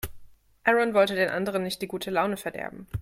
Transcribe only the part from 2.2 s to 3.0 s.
verderben.